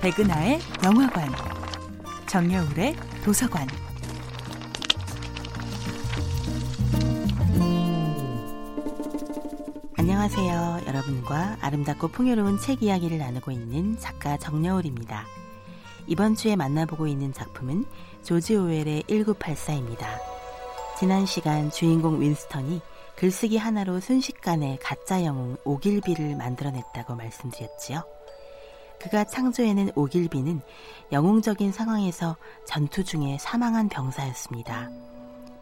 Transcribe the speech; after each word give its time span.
백은하의 0.00 0.60
영화관, 0.84 1.28
정여울의 2.28 2.94
도서관. 3.24 3.66
안녕하세요. 9.96 10.82
여러분과 10.86 11.56
아름답고 11.60 12.08
풍요로운 12.08 12.60
책 12.60 12.84
이야기를 12.84 13.18
나누고 13.18 13.50
있는 13.50 13.98
작가 13.98 14.36
정여울입니다. 14.36 15.26
이번 16.06 16.36
주에 16.36 16.54
만나보고 16.54 17.08
있는 17.08 17.32
작품은 17.32 17.84
조지 18.22 18.54
오웰의 18.54 19.02
1984입니다. 19.08 20.06
지난 20.96 21.26
시간 21.26 21.72
주인공 21.72 22.20
윈스턴이 22.20 22.80
글쓰기 23.16 23.56
하나로 23.56 23.98
순식간에 23.98 24.78
가짜 24.80 25.24
영웅 25.24 25.56
오길비를 25.64 26.36
만들어냈다고 26.36 27.16
말씀드렸지요. 27.16 28.17
그가 29.00 29.24
창조해낸 29.24 29.90
오길비는 29.94 30.60
영웅적인 31.12 31.72
상황에서 31.72 32.36
전투 32.64 33.04
중에 33.04 33.38
사망한 33.38 33.88
병사였습니다. 33.88 34.90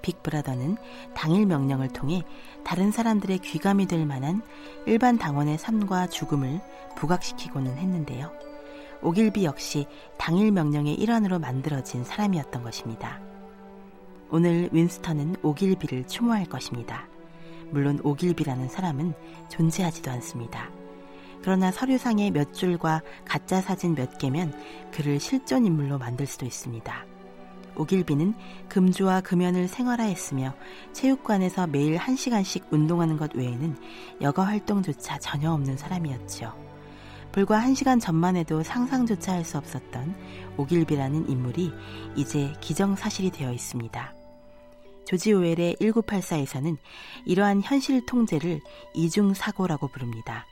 빅브라더는 0.02 0.76
당일 1.14 1.46
명령을 1.46 1.88
통해 1.88 2.22
다른 2.64 2.92
사람들의 2.92 3.38
귀감이 3.38 3.86
될 3.86 4.06
만한 4.06 4.42
일반 4.86 5.18
당원의 5.18 5.58
삶과 5.58 6.08
죽음을 6.08 6.60
부각시키고는 6.96 7.76
했는데요. 7.76 8.30
오길비 9.02 9.44
역시 9.44 9.86
당일 10.16 10.52
명령의 10.52 10.94
일환으로 10.94 11.38
만들어진 11.38 12.04
사람이었던 12.04 12.62
것입니다. 12.62 13.20
오늘 14.30 14.68
윈스턴은 14.72 15.36
오길비를 15.42 16.06
추모할 16.06 16.46
것입니다. 16.46 17.06
물론 17.70 18.00
오길비라는 18.02 18.68
사람은 18.68 19.12
존재하지도 19.48 20.10
않습니다. 20.12 20.70
그러나 21.46 21.70
서류상의 21.70 22.32
몇 22.32 22.52
줄과 22.52 23.02
가짜 23.24 23.60
사진 23.60 23.94
몇 23.94 24.18
개면 24.18 24.52
그를 24.90 25.20
실존 25.20 25.64
인물로 25.64 25.96
만들 25.96 26.26
수도 26.26 26.44
있습니다. 26.44 27.06
오길비는 27.76 28.34
금주와 28.68 29.20
금연을 29.20 29.68
생활화했으며 29.68 30.56
체육관에서 30.92 31.68
매일 31.68 31.98
1시간씩 31.98 32.72
운동하는 32.72 33.16
것 33.16 33.32
외에는 33.36 33.76
여가 34.22 34.44
활동조차 34.44 35.20
전혀 35.20 35.52
없는 35.52 35.76
사람이었죠. 35.76 36.52
불과 37.30 37.60
1시간 37.60 38.00
전만 38.00 38.34
해도 38.34 38.64
상상조차 38.64 39.34
할 39.34 39.44
수 39.44 39.56
없었던 39.56 40.16
오길비라는 40.56 41.30
인물이 41.30 41.72
이제 42.16 42.52
기정사실이 42.60 43.30
되어 43.30 43.52
있습니다. 43.52 44.14
조지 45.04 45.32
오웰의 45.32 45.76
1984에서는 45.80 46.76
이러한 47.24 47.62
현실 47.62 48.04
통제를 48.04 48.60
이중사고라고 48.94 49.86
부릅니다. 49.86 50.44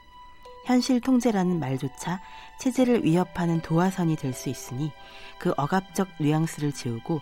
현실 0.64 1.00
통제라는 1.00 1.60
말조차 1.60 2.20
체제를 2.58 3.04
위협하는 3.04 3.60
도화선이 3.60 4.16
될 4.16 4.32
수 4.32 4.48
있으니 4.48 4.90
그 5.38 5.52
억압적 5.56 6.08
뉘앙스를 6.18 6.72
지우고 6.72 7.20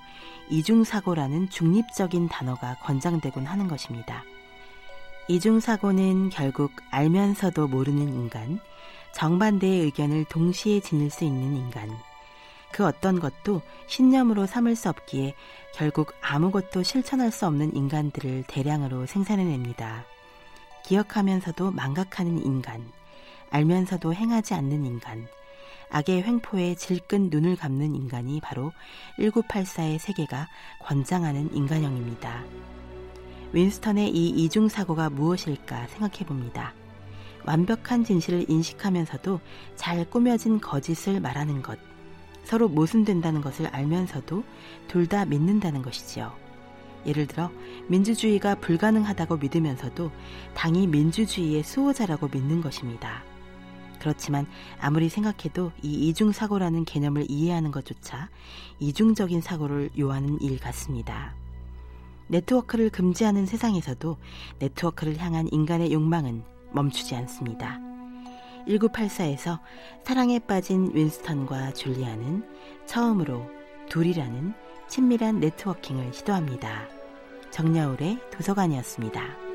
이중사고라는 0.49 1.51
중립적인 1.51 2.29
단어가 2.29 2.77
권장되곤 2.83 3.47
하는 3.47 3.69
것입니다. 3.69 4.23
이중사고는 5.29 6.31
결국 6.31 6.73
알면서도 6.91 7.69
모르는 7.69 8.09
인간, 8.09 8.61
정반대의 9.15 9.83
의견을 9.83 10.25
동시에 10.25 10.81
지닐 10.81 11.11
수 11.11 11.25
있는 11.25 11.57
인간, 11.57 11.91
그 12.73 12.87
어떤 12.87 13.21
것도 13.21 13.61
신념으로 13.87 14.47
삼을 14.47 14.75
수 14.75 14.89
없기에 14.89 15.35
결국 15.75 16.15
아무것도 16.23 16.83
실천할 16.83 17.31
수 17.31 17.47
없는 17.47 17.77
인간들을 17.77 18.45
대량으로 18.47 19.07
생산해냅니다. 19.07 20.05
기억하면서도 20.85 21.71
망각하는 21.71 22.45
인간, 22.45 22.91
알면서도 23.53 24.15
행하지 24.15 24.55
않는 24.55 24.85
인간, 24.87 25.27
악의 25.91 26.23
횡포에 26.23 26.75
질끈 26.75 27.29
눈을 27.31 27.57
감는 27.57 27.95
인간이 27.95 28.41
바로 28.41 28.73
1984의 29.19 29.99
세계가 29.99 30.49
권장하는 30.81 31.55
인간형입니다. 31.55 32.43
윈스턴의 33.53 34.09
이 34.09 34.31
이중사고가 34.31 35.11
무엇일까 35.11 35.87
생각해 35.89 36.25
봅니다. 36.25 36.73
완벽한 37.45 38.05
진실을 38.05 38.47
인식하면서도 38.49 39.41
잘 39.77 40.09
꾸며진 40.09 40.59
거짓을 40.59 41.21
말하는 41.21 41.61
것, 41.61 41.79
서로 42.45 42.69
모순된다는 42.69 43.43
것을 43.43 43.67
알면서도 43.67 44.43
둘 44.89 45.07
다 45.07 45.27
믿는다는 45.27 45.83
것이지요. 45.83 46.33
예를 47.05 47.27
들어 47.27 47.51
민주주의가 47.89 48.55
불가능하다고 48.55 49.37
믿으면서도 49.37 50.11
당이 50.55 50.87
민주주의의 50.87 51.65
수호자라고 51.65 52.29
믿는 52.33 52.63
것입니다. 52.63 53.23
그렇지만 54.03 54.49
아무리 54.81 55.09
생각해도 55.09 55.71
이 55.81 56.09
이중사고라는 56.09 56.85
개념을 56.85 57.27
이해하는 57.29 57.71
것조차 57.71 58.31
이중적인 58.81 59.41
사고를 59.41 59.91
요하는 59.97 60.41
일 60.41 60.59
같습니다. 60.59 61.37
네트워크를 62.27 62.91
금지하는 62.91 63.47
세상에서도 63.47 64.17
네트워크를 64.59 65.19
향한 65.19 65.49
인간의 65.53 65.93
욕망은 65.93 66.43
멈추지 66.73 67.15
않습니다. 67.15 67.79
1984에서 68.67 69.61
사랑에 70.03 70.41
빠진 70.41 70.91
윈스턴과 70.93 71.75
줄리아는 71.75 72.45
처음으로 72.87 73.49
둘이라는 73.89 74.53
친밀한 74.89 75.39
네트워킹을 75.39 76.13
시도합니다. 76.13 76.89
정여울의 77.53 78.19
도서관이었습니다. 78.33 79.52